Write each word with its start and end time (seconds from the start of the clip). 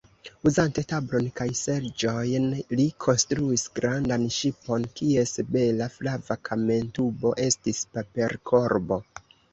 Uzante 0.49 0.83
tablon 0.91 1.25
kaj 1.39 1.45
seĝojn, 1.59 2.47
li 2.79 2.87
konstruis 3.05 3.65
grandan 3.79 4.25
ŝipon, 4.37 4.87
kies 5.01 5.35
bela 5.57 5.89
flava 5.99 6.39
kamentubo 6.49 7.35
estis 7.49 7.83
paperkorbo. 7.99 9.01